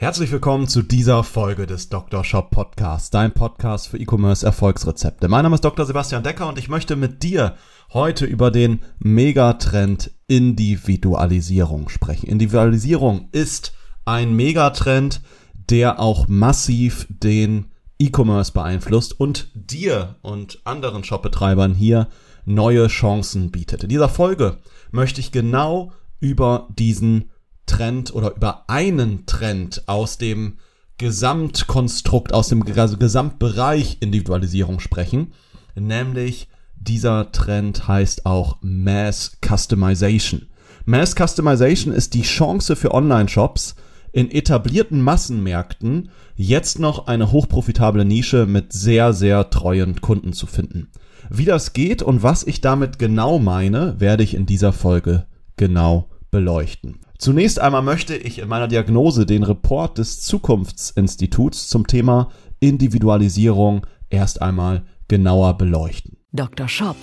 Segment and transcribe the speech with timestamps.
[0.00, 2.24] Herzlich willkommen zu dieser Folge des Dr.
[2.24, 5.28] Shop Podcasts, dein Podcast für E-Commerce Erfolgsrezepte.
[5.28, 5.84] Mein Name ist Dr.
[5.84, 7.54] Sebastian Decker und ich möchte mit dir
[7.92, 12.30] heute über den Megatrend Individualisierung sprechen.
[12.30, 13.74] Individualisierung ist
[14.06, 15.20] ein Megatrend,
[15.52, 17.66] der auch massiv den
[17.98, 22.08] E-Commerce beeinflusst und dir und anderen Shopbetreibern hier
[22.46, 23.82] neue Chancen bietet.
[23.82, 24.60] In dieser Folge
[24.92, 27.28] möchte ich genau über diesen
[27.70, 30.58] Trend oder über einen Trend aus dem
[30.98, 35.32] Gesamtkonstrukt, aus dem Gesamtbereich Individualisierung sprechen,
[35.76, 40.48] nämlich dieser Trend heißt auch Mass Customization.
[40.84, 43.76] Mass Customization ist die Chance für Online-Shops,
[44.12, 50.88] in etablierten Massenmärkten jetzt noch eine hochprofitable Nische mit sehr, sehr treuen Kunden zu finden.
[51.28, 56.09] Wie das geht und was ich damit genau meine, werde ich in dieser Folge genau
[56.30, 57.00] beleuchten.
[57.18, 64.40] Zunächst einmal möchte ich in meiner Diagnose den Report des Zukunftsinstituts zum Thema Individualisierung erst
[64.40, 66.16] einmal genauer beleuchten.
[66.32, 66.68] Dr.
[66.68, 66.96] Shop.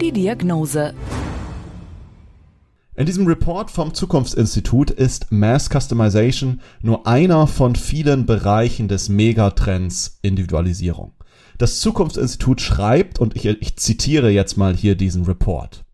[0.00, 0.94] Die Diagnose.
[2.96, 10.18] In diesem Report vom Zukunftsinstitut ist Mass Customization nur einer von vielen Bereichen des Megatrends
[10.22, 11.14] Individualisierung.
[11.56, 15.84] Das Zukunftsinstitut schreibt, und ich, ich zitiere jetzt mal hier diesen Report.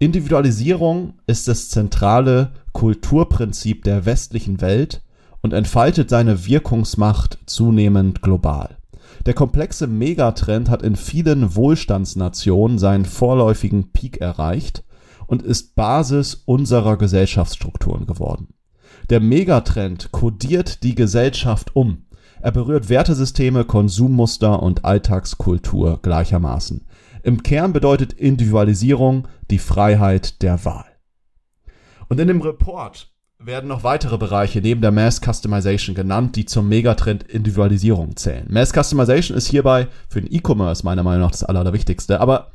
[0.00, 5.02] Individualisierung ist das zentrale Kulturprinzip der westlichen Welt
[5.42, 8.76] und entfaltet seine Wirkungsmacht zunehmend global.
[9.26, 14.84] Der komplexe Megatrend hat in vielen Wohlstandsnationen seinen vorläufigen Peak erreicht
[15.26, 18.54] und ist Basis unserer Gesellschaftsstrukturen geworden.
[19.10, 22.04] Der Megatrend kodiert die Gesellschaft um.
[22.40, 26.86] Er berührt Wertesysteme, Konsummuster und Alltagskultur gleichermaßen.
[27.22, 30.86] Im Kern bedeutet Individualisierung die Freiheit der Wahl.
[32.08, 36.68] Und in dem Report werden noch weitere Bereiche neben der Mass Customization genannt, die zum
[36.68, 38.46] Megatrend Individualisierung zählen.
[38.48, 42.50] Mass Customization ist hierbei für den E-Commerce meiner Meinung nach das Allerwichtigste, aber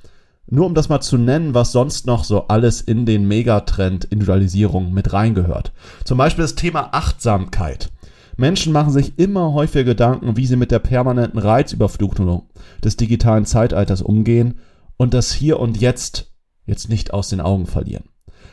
[0.46, 4.94] nur um das mal zu nennen, was sonst noch so alles in den Megatrend Individualisierung
[4.94, 5.72] mit reingehört.
[6.04, 7.90] Zum Beispiel das Thema Achtsamkeit.
[8.38, 12.50] Menschen machen sich immer häufiger Gedanken, wie sie mit der permanenten Reizüberflutung
[12.84, 14.60] des digitalen Zeitalters umgehen
[14.98, 16.34] und das Hier und Jetzt
[16.66, 18.06] jetzt nicht aus den Augen verlieren.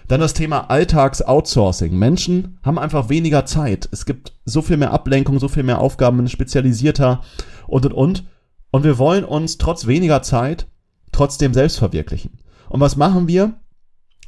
[0.09, 1.97] Dann das Thema Alltags-Outsourcing.
[1.97, 3.89] Menschen haben einfach weniger Zeit.
[3.93, 7.23] Es gibt so viel mehr Ablenkung, so viel mehr Aufgaben, spezialisierter
[7.69, 8.25] und und und.
[8.73, 10.67] Und wir wollen uns trotz weniger Zeit
[11.13, 12.39] trotzdem selbst verwirklichen.
[12.69, 13.55] Und was machen wir?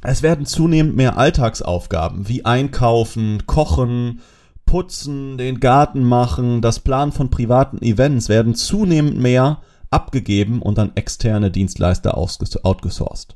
[0.01, 4.21] Es werden zunehmend mehr Alltagsaufgaben wie Einkaufen, Kochen,
[4.65, 10.91] Putzen, den Garten machen, das Planen von privaten Events werden zunehmend mehr abgegeben und an
[10.95, 13.35] externe Dienstleister outgesourced.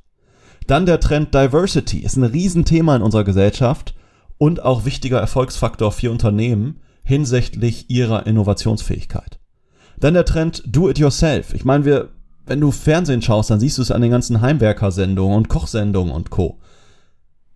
[0.65, 3.93] Dann der Trend Diversity ist ein Riesenthema in unserer Gesellschaft
[4.37, 9.39] und auch wichtiger Erfolgsfaktor für Unternehmen hinsichtlich ihrer Innovationsfähigkeit.
[9.99, 11.53] Dann der Trend Do It Yourself.
[11.53, 12.09] Ich meine, wir
[12.47, 16.29] wenn du Fernsehen schaust, dann siehst du es an den ganzen Heimwerkersendungen und Kochsendungen und
[16.29, 16.59] Co.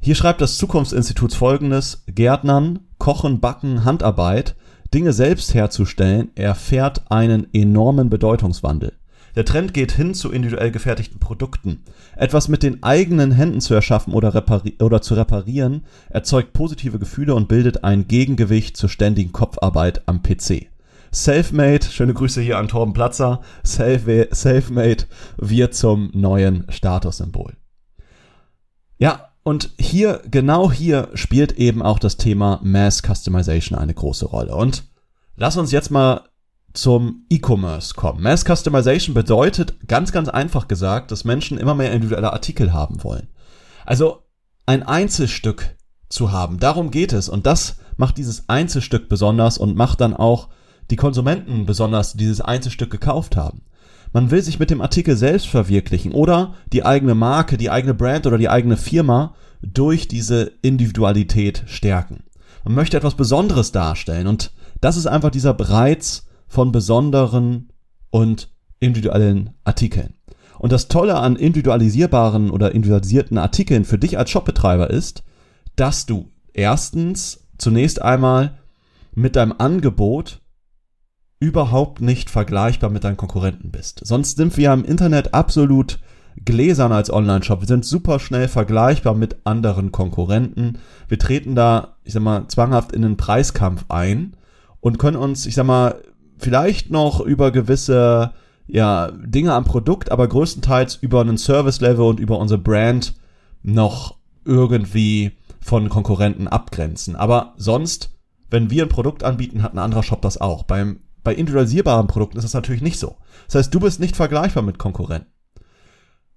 [0.04, 4.56] Hier schreibt das Zukunftsinstitut folgendes, Gärtnern, Kochen, Backen, Handarbeit,
[4.92, 8.94] Dinge selbst herzustellen, erfährt einen enormen Bedeutungswandel.
[9.36, 11.84] Der Trend geht hin zu individuell gefertigten Produkten.
[12.16, 14.34] Etwas mit den eigenen Händen zu erschaffen oder,
[14.82, 20.66] oder, zu reparieren, erzeugt positive Gefühle und bildet ein Gegengewicht zur ständigen Kopfarbeit am PC.
[21.12, 25.06] Selfmade, schöne Grüße hier an Torben Platzer, Selfmade
[25.38, 27.54] wird zum neuen Statussymbol.
[28.98, 34.56] Ja, und hier, genau hier spielt eben auch das Thema Mass Customization eine große Rolle.
[34.56, 34.84] Und
[35.36, 36.22] lass uns jetzt mal
[36.74, 38.22] zum E-Commerce kommen.
[38.22, 43.30] Mass Customization bedeutet ganz, ganz einfach gesagt, dass Menschen immer mehr individuelle Artikel haben wollen.
[43.86, 44.24] Also
[44.66, 45.76] ein Einzelstück
[46.08, 47.28] zu haben, darum geht es.
[47.28, 50.50] Und das macht dieses Einzelstück besonders und macht dann auch
[50.92, 53.64] die Konsumenten besonders dieses Einzelstück gekauft haben.
[54.14, 58.28] Man will sich mit dem Artikel selbst verwirklichen oder die eigene Marke, die eigene Brand
[58.28, 62.24] oder die eigene Firma durch diese Individualität stärken.
[62.66, 67.70] Man möchte etwas Besonderes darstellen und das ist einfach dieser Reiz von besonderen
[68.10, 68.50] und
[68.80, 70.16] individuellen Artikeln.
[70.60, 75.24] Und das Tolle an individualisierbaren oder individualisierten Artikeln für dich als Shopbetreiber ist,
[75.76, 78.60] dass du erstens zunächst einmal
[79.16, 80.41] mit deinem Angebot
[81.42, 84.00] überhaupt nicht vergleichbar mit deinen Konkurrenten bist.
[84.06, 86.00] Sonst sind wir im Internet absolut
[86.46, 87.62] gläsern als Online-Shop.
[87.62, 90.78] Wir sind super schnell vergleichbar mit anderen Konkurrenten.
[91.10, 94.38] Wir treten da, ich sag mal, zwanghaft in den Preiskampf ein
[94.80, 95.96] und können uns, ich sag mal,
[96.38, 98.32] vielleicht noch über gewisse
[98.68, 103.16] ja, Dinge am Produkt, aber größtenteils über einen Service-Level und über unsere Brand
[103.64, 104.16] noch
[104.46, 107.16] irgendwie von Konkurrenten abgrenzen.
[107.16, 108.12] Aber sonst,
[108.50, 110.64] wenn wir ein Produkt anbieten, hat ein anderer Shop das auch.
[110.64, 113.18] Beim, bei individualisierbaren Produkten ist das natürlich nicht so.
[113.48, 115.32] Das heißt, du bist nicht vergleichbar mit Konkurrenten.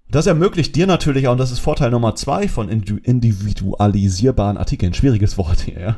[0.09, 5.37] Das ermöglicht dir natürlich auch, und das ist Vorteil Nummer zwei von individualisierbaren Artikeln, schwieriges
[5.37, 5.97] Wort hier, ja.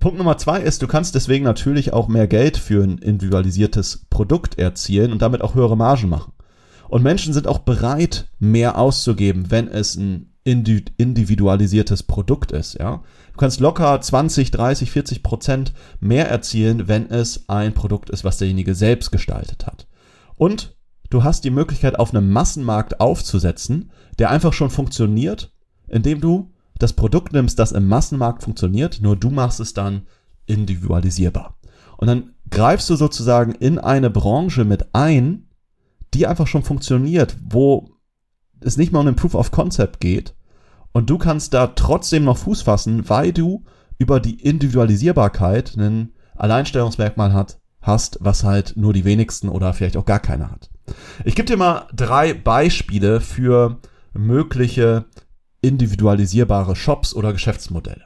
[0.00, 4.58] Punkt Nummer zwei ist, du kannst deswegen natürlich auch mehr Geld für ein individualisiertes Produkt
[4.58, 6.32] erzielen und damit auch höhere Margen machen.
[6.88, 13.02] Und Menschen sind auch bereit, mehr auszugeben, wenn es ein individualisiertes Produkt ist, ja.
[13.32, 18.36] Du kannst locker 20, 30, 40 Prozent mehr erzielen, wenn es ein Produkt ist, was
[18.36, 19.86] derjenige selbst gestaltet hat.
[20.36, 20.76] Und
[21.10, 25.52] du hast die Möglichkeit, auf einem Massenmarkt aufzusetzen, der einfach schon funktioniert,
[25.88, 30.02] indem du das Produkt nimmst, das im Massenmarkt funktioniert, nur du machst es dann
[30.46, 31.56] individualisierbar.
[31.96, 35.48] Und dann greifst du sozusagen in eine Branche mit ein,
[36.12, 37.93] die einfach schon funktioniert, wo
[38.64, 40.34] es nicht mal um den Proof of Concept geht.
[40.92, 43.64] Und du kannst da trotzdem noch Fuß fassen, weil du
[43.98, 50.04] über die Individualisierbarkeit ein Alleinstellungsmerkmal hat, hast, was halt nur die wenigsten oder vielleicht auch
[50.04, 50.70] gar keiner hat.
[51.24, 53.78] Ich gebe dir mal drei Beispiele für
[54.12, 55.06] mögliche
[55.60, 58.04] individualisierbare Shops oder Geschäftsmodelle.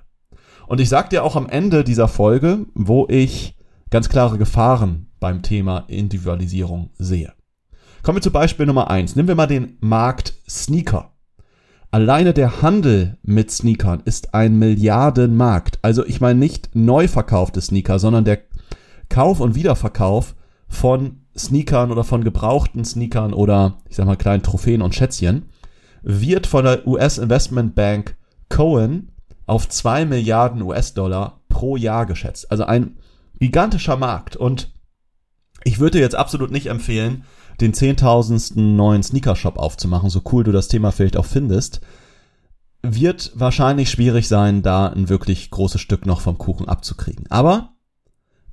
[0.67, 3.57] Und ich sage dir auch am Ende dieser Folge, wo ich
[3.91, 7.33] ganz klare Gefahren beim Thema Individualisierung sehe.
[8.09, 9.17] Kommen wir zu Beispiel Nummer eins.
[9.17, 11.13] Nehmen wir mal den Markt Sneaker.
[11.91, 15.79] Alleine der Handel mit Sneakern ist ein Milliardenmarkt.
[15.83, 18.39] Also ich meine nicht neu verkaufte Sneaker, sondern der
[19.11, 20.37] Kauf und Wiederverkauf
[20.71, 25.51] von Sneakern oder von gebrauchten Sneakern oder ich sag mal kleinen Trophäen und Schätzchen
[26.01, 28.17] wird von der US Investment Bank
[28.49, 29.13] Cohen
[29.45, 32.51] auf 2 Milliarden US-Dollar pro Jahr geschätzt.
[32.51, 32.97] Also ein
[33.39, 34.35] gigantischer Markt.
[34.35, 34.73] Und
[35.63, 37.25] ich würde jetzt absolut nicht empfehlen,
[37.61, 41.81] den zehntausendsten neuen Sneaker-Shop aufzumachen, so cool du das Thema vielleicht auch findest.
[42.83, 47.27] Wird wahrscheinlich schwierig sein, da ein wirklich großes Stück noch vom Kuchen abzukriegen.
[47.29, 47.75] Aber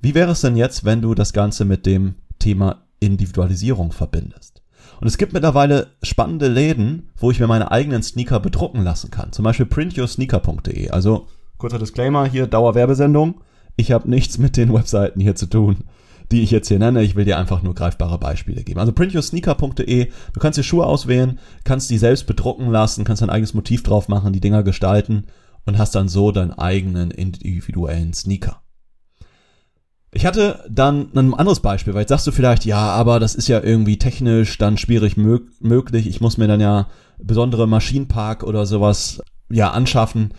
[0.00, 4.62] wie wäre es denn jetzt, wenn du das Ganze mit dem Thema Individualisierung verbindest?
[5.00, 9.32] Und es gibt mittlerweile spannende Läden, wo ich mir meine eigenen Sneaker bedrucken lassen kann.
[9.32, 10.90] Zum Beispiel printyoursneaker.de.
[10.90, 11.26] Also
[11.58, 13.42] kurzer Disclaimer hier, Dauerwerbesendung.
[13.76, 15.84] Ich habe nichts mit den Webseiten hier zu tun,
[16.32, 17.02] die ich jetzt hier nenne.
[17.02, 18.80] Ich will dir einfach nur greifbare Beispiele geben.
[18.80, 20.10] Also printyoursneaker.de.
[20.32, 24.08] Du kannst dir Schuhe auswählen, kannst die selbst bedrucken lassen, kannst dein eigenes Motiv drauf
[24.08, 25.26] machen, die Dinger gestalten
[25.64, 28.62] und hast dann so deinen eigenen individuellen Sneaker.
[30.12, 33.48] Ich hatte dann ein anderes Beispiel, weil jetzt sagst du vielleicht, ja, aber das ist
[33.48, 36.06] ja irgendwie technisch dann schwierig mög möglich.
[36.06, 36.88] Ich muss mir dann ja
[37.18, 39.20] besondere Maschinenpark oder sowas
[39.50, 40.32] ja anschaffen.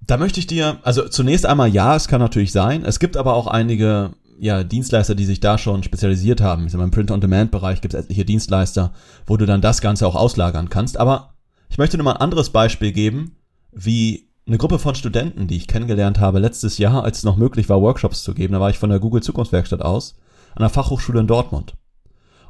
[0.00, 2.84] Da möchte ich dir, also zunächst einmal ja, es kann natürlich sein.
[2.84, 6.66] Es gibt aber auch einige ja, Dienstleister, die sich da schon spezialisiert haben.
[6.66, 8.92] Ich sag mal, Im Print-on-Demand-Bereich gibt es etliche Dienstleister,
[9.26, 10.98] wo du dann das Ganze auch auslagern kannst.
[10.98, 11.34] Aber
[11.68, 13.36] ich möchte nur mal ein anderes Beispiel geben,
[13.72, 17.68] wie eine Gruppe von Studenten, die ich kennengelernt habe letztes Jahr, als es noch möglich
[17.68, 18.52] war, Workshops zu geben.
[18.52, 20.16] Da war ich von der Google Zukunftswerkstatt aus
[20.54, 21.74] an der Fachhochschule in Dortmund.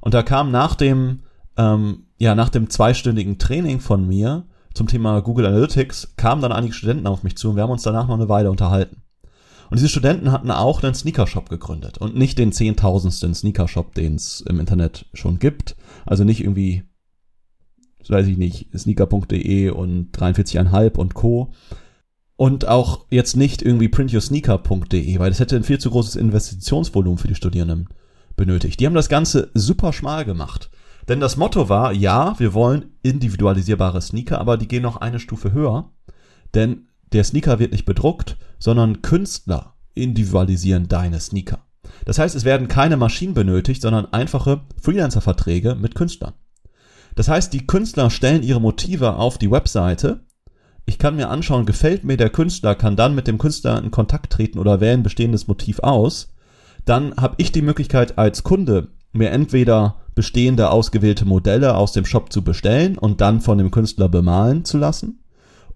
[0.01, 1.21] Und da kam nach dem,
[1.57, 6.73] ähm, ja, nach dem zweistündigen Training von mir zum Thema Google Analytics, kamen dann einige
[6.73, 9.03] Studenten auf mich zu und wir haben uns danach noch eine Weile unterhalten.
[9.73, 14.43] Und diese Studenten hatten auch einen Sneakershop gegründet und nicht den zehntausendsten Sneakershop, den es
[14.43, 15.77] im Internet schon gibt.
[16.05, 16.83] Also nicht irgendwie,
[18.07, 21.55] weiß ich nicht, sneaker.de und 43,5 und Co.,
[22.37, 27.29] und auch jetzt nicht irgendwie printyoursneaker.de, weil das hätte ein viel zu großes Investitionsvolumen für
[27.29, 27.89] die Studierenden
[28.37, 28.79] benötigt.
[28.79, 30.71] Die haben das Ganze super schmal gemacht.
[31.09, 35.53] Denn das Motto war, ja, wir wollen individualisierbare Sneaker, aber die gehen noch eine Stufe
[35.53, 35.93] höher.
[36.53, 41.67] Denn der Sneaker wird nicht bedruckt, sondern Künstler individualisieren deine Sneaker.
[42.05, 46.33] Das heißt, es werden keine Maschinen benötigt, sondern einfache Freelancer-Verträge mit Künstlern.
[47.15, 50.25] Das heißt, die Künstler stellen ihre Motive auf die Webseite
[50.85, 54.33] ich kann mir anschauen, gefällt mir der Künstler, kann dann mit dem Künstler in Kontakt
[54.33, 56.35] treten oder wähle ein bestehendes Motiv aus.
[56.85, 62.33] Dann habe ich die Möglichkeit als Kunde mir entweder bestehende ausgewählte Modelle aus dem Shop
[62.33, 65.22] zu bestellen und dann von dem Künstler bemalen zu lassen.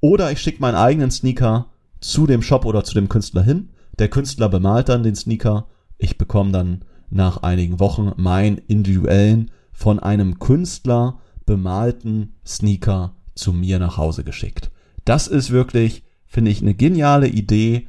[0.01, 3.71] Oder ich schicke meinen eigenen Sneaker zu dem Shop oder zu dem Künstler hin.
[3.99, 5.67] Der Künstler bemalt dann den Sneaker.
[5.99, 13.79] Ich bekomme dann nach einigen Wochen meinen individuellen, von einem Künstler bemalten Sneaker zu mir
[13.79, 14.71] nach Hause geschickt.
[15.05, 17.89] Das ist wirklich, finde ich, eine geniale Idee,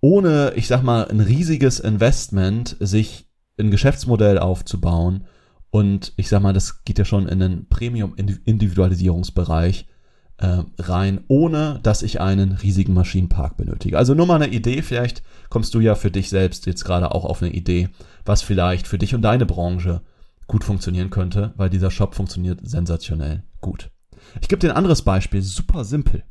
[0.00, 3.28] ohne, ich sag mal, ein riesiges Investment, sich
[3.58, 5.26] ein Geschäftsmodell aufzubauen.
[5.70, 9.86] Und ich sag mal, das geht ja schon in den Premium-Individualisierungsbereich
[10.40, 13.98] äh, rein, ohne dass ich einen riesigen Maschinenpark benötige.
[13.98, 17.26] Also nur mal eine Idee, vielleicht kommst du ja für dich selbst jetzt gerade auch
[17.26, 17.90] auf eine Idee,
[18.24, 20.00] was vielleicht für dich und deine Branche
[20.46, 23.90] gut funktionieren könnte, weil dieser Shop funktioniert sensationell gut.
[24.40, 26.24] Ich gebe dir ein anderes Beispiel, super simpel.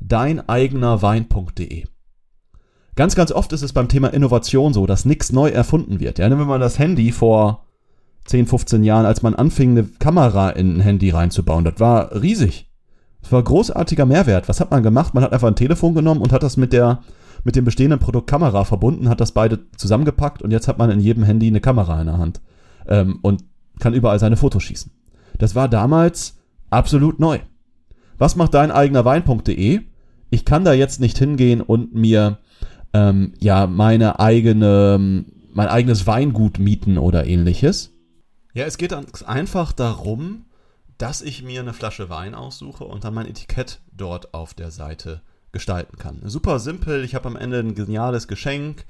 [0.00, 1.84] Dein eigener Wein.de.
[2.94, 6.18] Ganz, ganz oft ist es beim Thema Innovation so, dass nichts neu erfunden wird.
[6.18, 7.66] Ja, wenn man das Handy vor
[8.26, 12.67] 10, 15 Jahren, als man anfing, eine Kamera in ein Handy reinzubauen, das war riesig.
[13.22, 14.48] Das war großartiger Mehrwert.
[14.48, 15.14] Was hat man gemacht?
[15.14, 17.00] Man hat einfach ein Telefon genommen und hat das mit der
[17.44, 21.00] mit dem bestehenden Produkt Kamera verbunden, hat das beide zusammengepackt und jetzt hat man in
[21.00, 22.40] jedem Handy eine Kamera in der Hand
[22.88, 23.44] ähm, und
[23.78, 24.90] kann überall seine Fotos schießen.
[25.38, 26.36] Das war damals
[26.68, 27.38] absolut neu.
[28.18, 29.80] Was macht dein eigener Wein.de?
[30.30, 32.38] Ich kann da jetzt nicht hingehen und mir
[32.92, 37.92] ähm, ja meine eigene mein eigenes Weingut mieten oder ähnliches.
[38.54, 38.92] Ja, es geht
[39.24, 40.44] einfach darum,
[40.98, 45.22] dass ich mir eine Flasche Wein aussuche und dann mein Etikett dort auf der Seite
[45.52, 46.20] gestalten kann.
[46.24, 48.84] Super simpel, ich habe am Ende ein geniales Geschenk,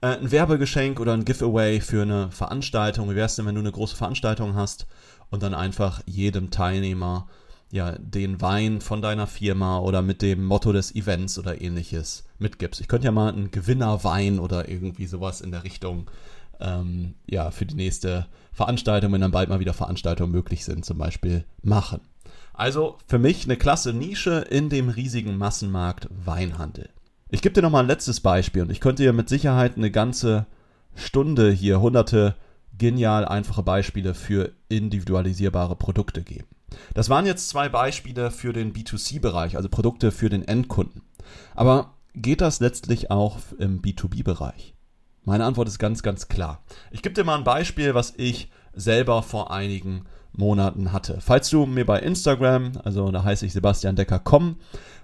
[0.00, 3.10] äh, ein Werbegeschenk oder ein Giveaway für eine Veranstaltung.
[3.10, 4.86] Wie wäre es denn, wenn du eine große Veranstaltung hast
[5.30, 7.28] und dann einfach jedem Teilnehmer
[7.70, 12.82] ja den Wein von deiner Firma oder mit dem Motto des Events oder ähnliches mitgibst.
[12.82, 16.10] Ich könnte ja mal einen Gewinnerwein oder irgendwie sowas in der Richtung
[16.60, 20.98] ähm, ja, für die nächste Veranstaltung, wenn dann bald mal wieder Veranstaltungen möglich sind, zum
[20.98, 22.00] Beispiel machen.
[22.52, 26.90] Also für mich eine klasse Nische in dem riesigen Massenmarkt Weinhandel.
[27.30, 30.46] Ich gebe dir nochmal ein letztes Beispiel und ich könnte dir mit Sicherheit eine ganze
[30.94, 32.36] Stunde hier hunderte
[32.76, 36.46] genial einfache Beispiele für individualisierbare Produkte geben.
[36.94, 41.02] Das waren jetzt zwei Beispiele für den B2C-Bereich, also Produkte für den Endkunden.
[41.54, 44.74] Aber geht das letztlich auch im B2B-Bereich?
[45.24, 46.62] Meine Antwort ist ganz, ganz klar.
[46.90, 51.18] Ich gebe dir mal ein Beispiel, was ich selber vor einigen Monaten hatte.
[51.20, 54.56] Falls du mir bei Instagram, also da heiße ich Sebastian Decker, komm,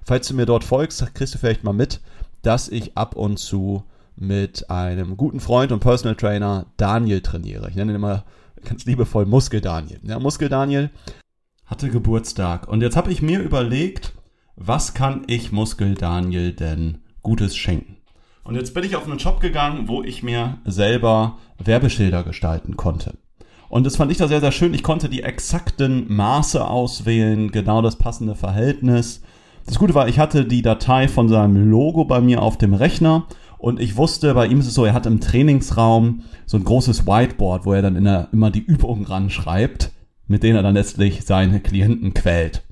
[0.04, 2.00] falls du mir dort folgst, kriegst du vielleicht mal mit,
[2.42, 3.84] dass ich ab und zu
[4.16, 7.68] mit einem guten Freund und Personal Trainer Daniel trainiere.
[7.68, 8.24] Ich nenne ihn immer
[8.64, 10.00] ganz liebevoll Muskel Daniel.
[10.02, 10.90] Ja, Muskel Daniel
[11.66, 14.14] hatte Geburtstag und jetzt habe ich mir überlegt,
[14.56, 17.97] was kann ich Muskel Daniel denn Gutes schenken?
[18.48, 23.12] Und jetzt bin ich auf einen Shop gegangen, wo ich mir selber Werbeschilder gestalten konnte.
[23.68, 24.72] Und das fand ich da sehr, sehr schön.
[24.72, 29.20] Ich konnte die exakten Maße auswählen, genau das passende Verhältnis.
[29.66, 33.26] Das Gute war, ich hatte die Datei von seinem Logo bei mir auf dem Rechner
[33.58, 37.06] und ich wusste, bei ihm ist es so, er hat im Trainingsraum so ein großes
[37.06, 39.92] Whiteboard, wo er dann der, immer die Übungen ranschreibt,
[40.26, 42.62] mit denen er dann letztlich seine Klienten quält.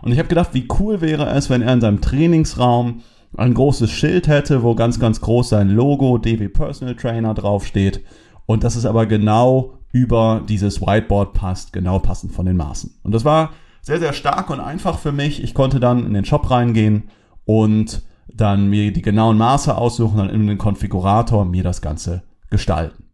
[0.00, 3.02] Und ich habe gedacht, wie cool wäre es, wenn er in seinem Trainingsraum
[3.36, 8.02] ein großes Schild hätte, wo ganz, ganz groß sein Logo DW Personal Trainer draufsteht.
[8.46, 12.94] Und das ist aber genau über dieses Whiteboard passt, genau passend von den Maßen.
[13.02, 13.50] Und das war
[13.82, 15.42] sehr, sehr stark und einfach für mich.
[15.42, 17.04] Ich konnte dann in den Shop reingehen
[17.44, 23.04] und dann mir die genauen Maße aussuchen und in den Konfigurator mir das Ganze gestalten.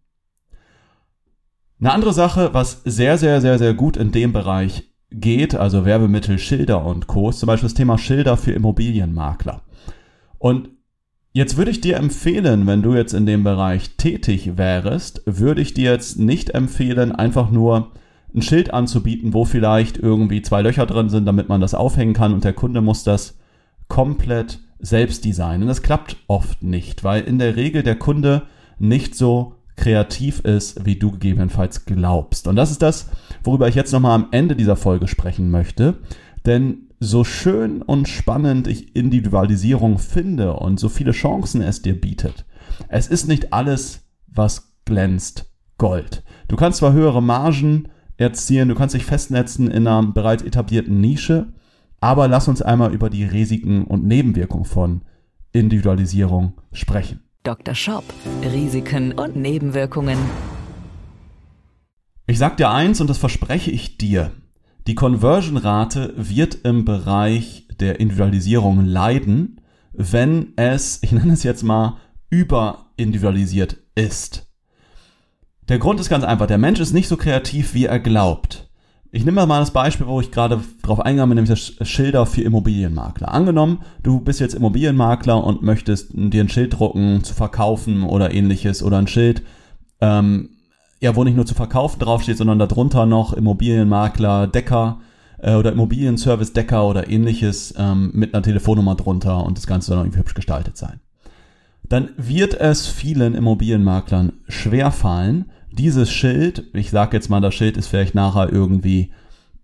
[1.81, 6.39] Eine andere Sache, was sehr, sehr, sehr, sehr gut in dem Bereich geht, also Werbemittel,
[6.39, 9.63] Schilder und Co., ist zum Beispiel das Thema Schilder für Immobilienmakler.
[10.43, 10.71] Und
[11.33, 15.73] jetzt würde ich dir empfehlen, wenn du jetzt in dem Bereich tätig wärst, würde ich
[15.73, 17.93] dir jetzt nicht empfehlen, einfach nur
[18.35, 22.35] ein Schild anzubieten, wo vielleicht irgendwie zwei Löcher drin sind, damit man das aufhängen kann
[22.35, 23.39] und der Kunde muss das
[23.87, 25.69] komplett selbst designen.
[25.69, 28.43] Das klappt oft nicht, weil in der Regel der Kunde
[28.81, 32.49] nicht so kreativ ist, wie du gegebenenfalls glaubst.
[32.49, 33.09] Und das ist das,
[33.45, 35.99] worüber ich jetzt nochmal am Ende dieser Folge sprechen möchte.
[36.45, 42.45] Denn so schön und spannend ich Individualisierung finde und so viele Chancen es dir bietet,
[42.89, 46.23] es ist nicht alles, was glänzt, Gold.
[46.47, 51.53] Du kannst zwar höhere Margen erzielen, du kannst dich festnetzen in einer bereits etablierten Nische,
[52.01, 55.03] aber lass uns einmal über die Risiken und Nebenwirkungen von
[55.53, 57.25] Individualisierung sprechen.
[57.43, 57.75] Dr.
[57.75, 58.05] Shop.
[58.45, 60.19] Risiken und Nebenwirkungen.
[62.29, 64.31] Ich sag dir eins und das verspreche ich dir.
[64.87, 69.61] Die Conversion-Rate wird im Bereich der Individualisierung leiden,
[69.93, 71.99] wenn es, ich nenne es jetzt mal,
[72.31, 74.49] überindividualisiert ist.
[75.69, 78.69] Der Grund ist ganz einfach, der Mensch ist nicht so kreativ, wie er glaubt.
[79.15, 82.41] Ich nehme mal das Beispiel, wo ich gerade drauf eingegangen bin, nämlich das Schilder für
[82.41, 83.33] Immobilienmakler.
[83.33, 88.83] Angenommen, du bist jetzt Immobilienmakler und möchtest dir ein Schild drucken, zu verkaufen oder ähnliches
[88.83, 89.43] oder ein Schild,
[90.01, 90.49] ähm,
[91.03, 95.01] ja, wo nicht nur zu verkaufen draufsteht, sondern darunter noch Immobilienmakler, Decker
[95.39, 99.99] äh, oder Immobilienservice Decker oder ähnliches ähm, mit einer Telefonnummer drunter und das Ganze soll
[99.99, 101.01] irgendwie hübsch gestaltet sein.
[101.89, 107.89] dann wird es vielen Immobilienmaklern schwerfallen, dieses Schild, ich sage jetzt mal, das Schild ist
[107.89, 109.11] vielleicht nachher irgendwie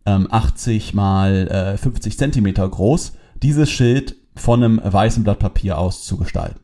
[0.07, 6.05] ähm, 80 mal äh, 50 Zentimeter groß, dieses Schild von einem weißen Blatt Papier aus
[6.05, 6.59] zu gestalten.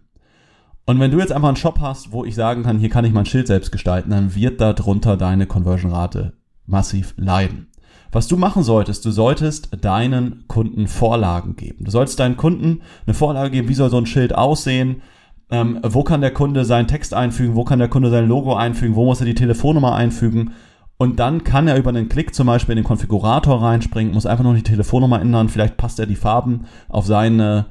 [0.87, 3.13] Und wenn du jetzt einfach einen Shop hast, wo ich sagen kann, hier kann ich
[3.13, 6.35] mein Schild selbst gestalten, dann wird darunter deine Conversion-Rate
[6.67, 7.69] massiv leiden.
[8.13, 11.85] Was du machen solltest, du solltest deinen Kunden Vorlagen geben.
[11.85, 15.03] Du solltest deinen Kunden eine Vorlage geben, wie soll so ein Schild aussehen,
[15.51, 18.95] ähm, wo kann der Kunde seinen Text einfügen, wo kann der Kunde sein Logo einfügen,
[18.95, 20.53] wo muss er die Telefonnummer einfügen.
[20.97, 24.45] Und dann kann er über einen Klick zum Beispiel in den Konfigurator reinspringen, muss einfach
[24.45, 27.67] noch die Telefonnummer ändern, vielleicht passt er die Farben auf seine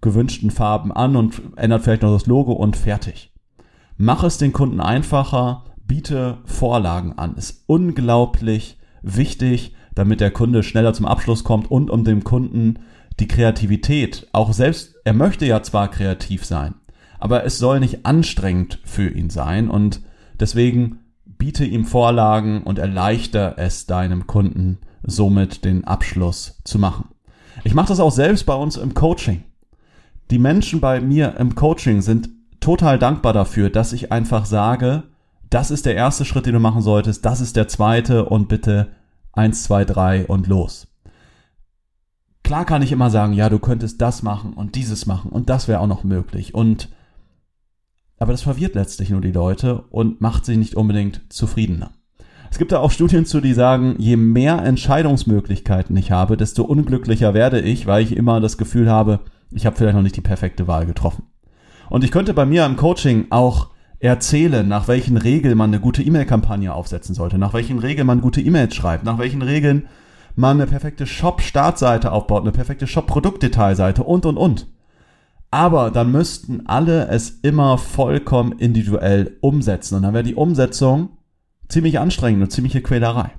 [0.00, 3.32] gewünschten Farben an und ändert vielleicht noch das Logo und fertig.
[3.96, 7.34] Mach es den Kunden einfacher, biete Vorlagen an.
[7.34, 12.78] Ist unglaublich wichtig, damit der Kunde schneller zum Abschluss kommt und um dem Kunden
[13.18, 16.74] die Kreativität, auch selbst, er möchte ja zwar kreativ sein,
[17.18, 20.00] aber es soll nicht anstrengend für ihn sein und
[20.38, 27.08] deswegen biete ihm Vorlagen und erleichter es deinem Kunden somit den Abschluss zu machen.
[27.64, 29.42] Ich mache das auch selbst bei uns im Coaching.
[30.30, 32.28] Die Menschen bei mir im Coaching sind
[32.60, 35.04] total dankbar dafür, dass ich einfach sage,
[35.48, 38.88] das ist der erste Schritt, den du machen solltest, das ist der zweite und bitte
[39.32, 40.88] eins, zwei, drei und los.
[42.42, 45.68] Klar kann ich immer sagen, ja, du könntest das machen und dieses machen und das
[45.68, 46.88] wäre auch noch möglich und
[48.18, 51.92] aber das verwirrt letztlich nur die Leute und macht sie nicht unbedingt zufriedener.
[52.50, 57.32] Es gibt da auch Studien zu, die sagen, je mehr Entscheidungsmöglichkeiten ich habe, desto unglücklicher
[57.32, 59.20] werde ich, weil ich immer das Gefühl habe,
[59.50, 61.24] ich habe vielleicht noch nicht die perfekte Wahl getroffen.
[61.90, 66.02] Und ich könnte bei mir im Coaching auch erzählen, nach welchen Regeln man eine gute
[66.02, 69.88] E-Mail-Kampagne aufsetzen sollte, nach welchen Regeln man gute E-Mails schreibt, nach welchen Regeln
[70.36, 74.66] man eine perfekte Shop-Startseite aufbaut, eine perfekte Shop-Produktdetailseite und, und, und.
[75.50, 79.96] Aber dann müssten alle es immer vollkommen individuell umsetzen.
[79.96, 81.16] Und dann wäre die Umsetzung
[81.68, 83.30] ziemlich anstrengend und ziemliche Quälerei.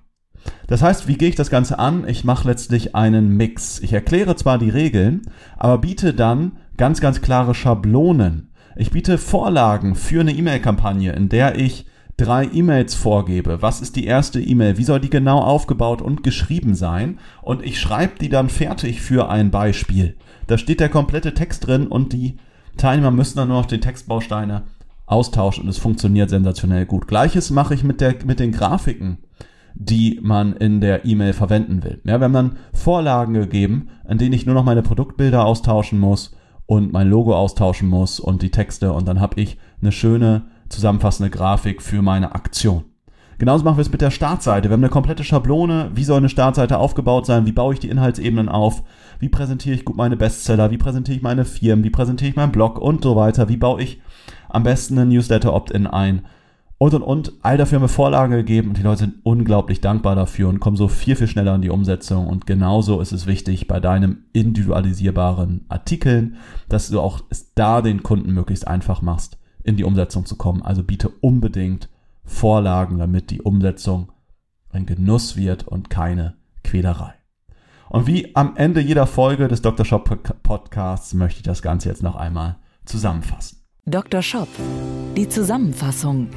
[0.67, 2.08] Das heißt, wie gehe ich das Ganze an?
[2.08, 3.80] Ich mache letztlich einen Mix.
[3.80, 5.23] Ich erkläre zwar die Regeln,
[5.58, 8.52] aber biete dann ganz, ganz klare Schablonen.
[8.75, 11.86] Ich biete Vorlagen für eine E-Mail-Kampagne, in der ich
[12.17, 13.62] drei E-Mails vorgebe.
[13.62, 14.78] Was ist die erste E-Mail?
[14.78, 17.19] Wie soll die genau aufgebaut und geschrieben sein?
[17.41, 20.15] Und ich schreibe die dann fertig für ein Beispiel.
[20.47, 22.38] Da steht der komplette Text drin und die
[22.78, 24.63] Teilnehmer müssen dann nur noch die Textbausteine
[25.06, 27.08] austauschen und es funktioniert sensationell gut.
[27.08, 29.17] Gleiches mache ich mit, der, mit den Grafiken
[29.75, 32.01] die man in der E-Mail verwenden will.
[32.03, 36.36] Ja, wir haben dann Vorlagen gegeben, an denen ich nur noch meine Produktbilder austauschen muss
[36.65, 41.29] und mein Logo austauschen muss und die Texte und dann habe ich eine schöne zusammenfassende
[41.29, 42.84] Grafik für meine Aktion.
[43.39, 44.67] Genauso machen wir es mit der Startseite.
[44.67, 45.91] Wir haben eine komplette Schablone.
[45.95, 47.45] Wie soll eine Startseite aufgebaut sein?
[47.45, 48.84] Wie baue ich die Inhaltsebenen auf?
[49.19, 50.71] Wie präsentiere ich gut meine Bestseller?
[50.71, 51.86] Wie präsentiere ich meine Firmen?
[51.86, 53.47] Wie präsentiere ich meinen Blog und so weiter?
[53.47, 54.01] Wie baue ich
[54.49, 56.25] am besten einen Newsletter Opt-in ein?
[56.79, 57.33] Und und und.
[57.41, 60.77] All dafür haben wir Vorlage gegeben und die Leute sind unglaublich dankbar dafür und kommen
[60.77, 62.25] so viel, viel schneller in die Umsetzung.
[62.25, 66.37] Und genauso ist es wichtig bei deinem individualisierbaren Artikeln,
[66.69, 70.63] dass du auch es da den Kunden möglichst einfach machst, in die Umsetzung zu kommen.
[70.63, 71.89] Also biete unbedingt
[72.23, 74.11] Vorlagen, damit die Umsetzung
[74.71, 77.13] ein Genuss wird und keine Quälerei.
[77.89, 79.85] Und wie am Ende jeder Folge des Dr.
[79.85, 80.07] Shop
[80.43, 83.57] Podcasts möchte ich das Ganze jetzt noch einmal zusammenfassen.
[83.85, 84.21] Dr.
[84.21, 84.47] Shop.
[85.17, 86.29] Die Zusammenfassung.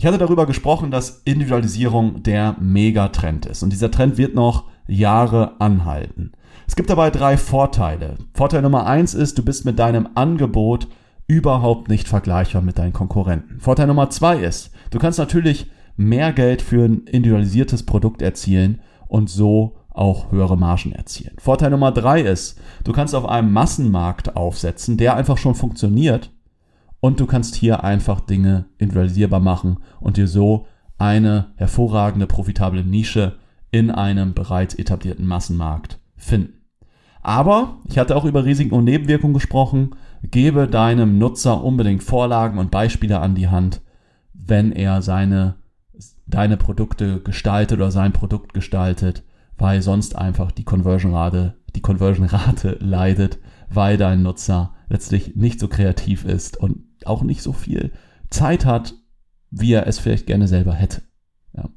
[0.00, 5.60] Ich hatte darüber gesprochen, dass Individualisierung der Megatrend ist und dieser Trend wird noch Jahre
[5.60, 6.32] anhalten.
[6.66, 8.16] Es gibt dabei drei Vorteile.
[8.32, 10.88] Vorteil Nummer eins ist, du bist mit deinem Angebot
[11.26, 13.60] überhaupt nicht vergleichbar mit deinen Konkurrenten.
[13.60, 19.28] Vorteil Nummer zwei ist, du kannst natürlich mehr Geld für ein individualisiertes Produkt erzielen und
[19.28, 21.36] so auch höhere Margen erzielen.
[21.36, 26.30] Vorteil Nummer drei ist, du kannst auf einem Massenmarkt aufsetzen, der einfach schon funktioniert
[27.00, 30.66] und du kannst hier einfach Dinge individualisierbar machen und dir so
[30.98, 33.36] eine hervorragende, profitable Nische
[33.70, 36.54] in einem bereits etablierten Massenmarkt finden.
[37.22, 39.90] Aber ich hatte auch über Risiken und Nebenwirkungen gesprochen.
[40.22, 43.82] Gebe deinem Nutzer unbedingt Vorlagen und Beispiele an die Hand,
[44.32, 45.56] wenn er seine,
[46.26, 49.22] deine Produkte gestaltet oder sein Produkt gestaltet
[49.60, 56.26] weil sonst einfach die Conversion-Rate, die Conversion-Rate leidet, weil dein Nutzer letztlich nicht so kreativ
[56.26, 57.92] ist und auch nicht so viel
[58.28, 58.94] Zeit hat,
[59.50, 61.02] wie er es vielleicht gerne selber hätte.
[61.56, 61.70] Ja.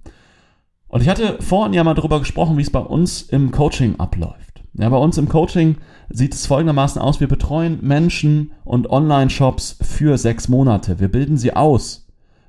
[0.88, 4.63] Und ich hatte vorhin ja mal darüber gesprochen, wie es bei uns im Coaching abläuft.
[4.73, 5.78] Ja, bei uns im Coaching
[6.10, 7.19] sieht es folgendermaßen aus.
[7.19, 10.99] Wir betreuen Menschen und Online-Shops für sechs Monate.
[10.99, 12.08] Wir bilden sie aus,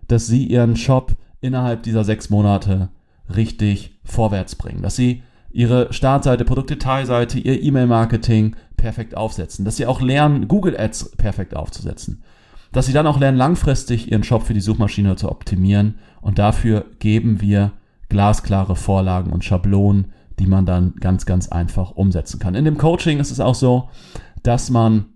[0.09, 2.89] dass sie ihren Shop innerhalb dieser sechs Monate
[3.35, 5.23] richtig vorwärts bringen, dass sie
[5.55, 12.23] ihre Startseite, Produktdetailseite, ihr E-Mail-Marketing perfekt aufsetzen, dass sie auch lernen, Google Ads perfekt aufzusetzen,
[12.73, 15.95] dass sie dann auch lernen, langfristig ihren Shop für die Suchmaschine zu optimieren.
[16.21, 17.73] Und dafür geben wir
[18.09, 22.57] glasklare Vorlagen und Schablonen, die man dann ganz, ganz einfach umsetzen kann.
[22.57, 23.89] In dem Coaching ist es auch so,
[24.43, 25.07] dass man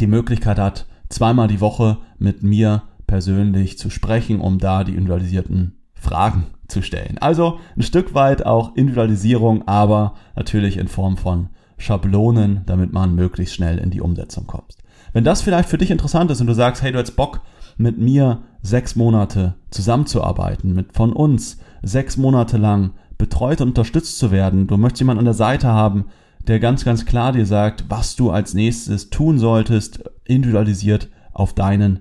[0.00, 5.81] die Möglichkeit hat, zweimal die Woche mit mir persönlich zu sprechen, um da die individualisierten
[6.02, 7.18] Fragen zu stellen.
[7.18, 13.54] Also ein Stück weit auch Individualisierung, aber natürlich in Form von Schablonen, damit man möglichst
[13.54, 14.76] schnell in die Umsetzung kommt.
[15.12, 17.40] Wenn das vielleicht für dich interessant ist und du sagst, hey, du hättest Bock,
[17.76, 24.30] mit mir sechs Monate zusammenzuarbeiten, mit von uns sechs Monate lang betreut und unterstützt zu
[24.30, 26.06] werden, du möchtest jemanden an der Seite haben,
[26.46, 32.00] der ganz, ganz klar dir sagt, was du als nächstes tun solltest, individualisiert auf deinen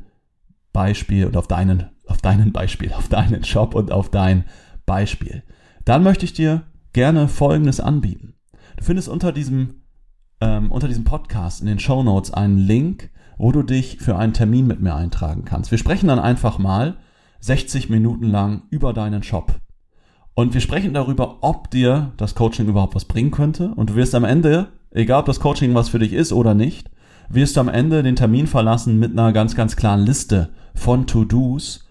[0.73, 4.43] Beispiel und auf deinen, auf deinen Beispiel, auf deinen Shop und auf dein
[4.85, 5.43] Beispiel.
[5.85, 8.33] Dann möchte ich dir gerne Folgendes anbieten.
[8.77, 9.81] Du findest unter diesem,
[10.41, 14.33] ähm, unter diesem Podcast in den Show Notes einen Link, wo du dich für einen
[14.33, 15.71] Termin mit mir eintragen kannst.
[15.71, 16.97] Wir sprechen dann einfach mal
[17.39, 19.55] 60 Minuten lang über deinen Shop.
[20.35, 23.73] Und wir sprechen darüber, ob dir das Coaching überhaupt was bringen könnte.
[23.75, 26.91] Und du wirst am Ende, egal ob das Coaching was für dich ist oder nicht,
[27.29, 31.85] wirst du am Ende den Termin verlassen mit einer ganz, ganz klaren Liste von To-Dos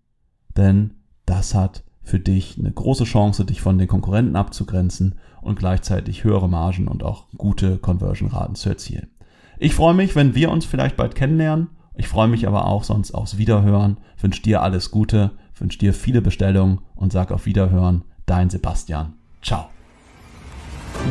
[0.57, 0.95] Denn
[1.27, 6.49] das hat für dich eine große Chance, dich von den Konkurrenten abzugrenzen und gleichzeitig höhere
[6.49, 9.11] Margen und auch gute Conversion-Raten zu erzielen.
[9.59, 11.69] Ich freue mich, wenn wir uns vielleicht bald kennenlernen.
[12.01, 13.99] Ich freue mich aber auch sonst aufs Wiederhören.
[14.19, 18.05] Wünsche dir alles Gute, wünsche dir viele Bestellungen und sag auf Wiederhören.
[18.25, 19.13] Dein Sebastian.
[19.43, 19.67] Ciao.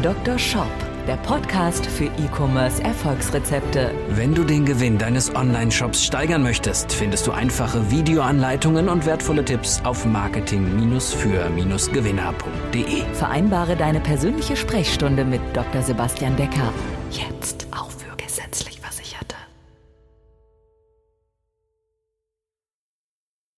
[0.02, 0.40] Dr.
[0.40, 0.66] Shop
[1.06, 3.92] der Podcast für E-Commerce Erfolgsrezepte.
[4.10, 9.80] Wenn du den Gewinn deines Online-Shops steigern möchtest, findest du einfache Videoanleitungen und wertvolle Tipps
[9.84, 13.04] auf marketing-für-gewinner.de.
[13.14, 15.84] Vereinbare deine persönliche Sprechstunde mit Dr.
[15.84, 16.74] Sebastian Decker.
[17.12, 17.99] Jetzt Versicherte.